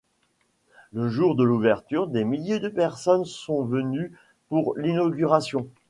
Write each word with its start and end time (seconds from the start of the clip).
Le 0.93 1.09
jour 1.09 1.35
de 1.35 1.43
l'ouverture, 1.43 2.07
des 2.07 2.23
milliers 2.23 2.57
de 2.59 2.69
personnes 2.69 3.23
sont 3.25 3.63
venues 3.65 4.17
pour 4.49 4.75
l'inauguration. 4.75 5.67